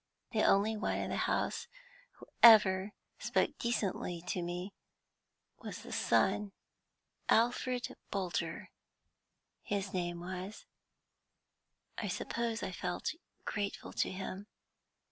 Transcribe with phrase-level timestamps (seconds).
[0.31, 1.67] The only one in the house
[2.13, 4.73] who ever spoke decently to me
[5.59, 6.53] was the son
[7.29, 8.71] Alfred Bolter,
[9.61, 10.65] his name was.
[11.99, 13.13] I suppose I felt
[13.45, 14.47] grateful to him.